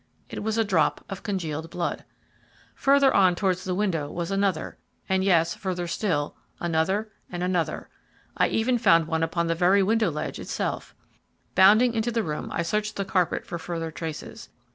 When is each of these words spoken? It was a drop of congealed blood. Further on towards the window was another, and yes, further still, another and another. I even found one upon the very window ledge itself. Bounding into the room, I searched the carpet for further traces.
It 0.31 0.41
was 0.41 0.57
a 0.57 0.63
drop 0.63 1.05
of 1.11 1.21
congealed 1.21 1.69
blood. 1.69 2.05
Further 2.73 3.13
on 3.13 3.35
towards 3.35 3.63
the 3.65 3.75
window 3.75 4.09
was 4.11 4.31
another, 4.31 4.79
and 5.07 5.23
yes, 5.23 5.53
further 5.53 5.85
still, 5.85 6.35
another 6.59 7.11
and 7.31 7.43
another. 7.43 7.87
I 8.35 8.47
even 8.47 8.79
found 8.79 9.05
one 9.05 9.21
upon 9.21 9.45
the 9.45 9.53
very 9.53 9.83
window 9.83 10.09
ledge 10.09 10.39
itself. 10.39 10.95
Bounding 11.53 11.93
into 11.93 12.11
the 12.11 12.23
room, 12.23 12.49
I 12.51 12.63
searched 12.63 12.95
the 12.95 13.05
carpet 13.05 13.45
for 13.45 13.59
further 13.59 13.91
traces. 13.91 14.49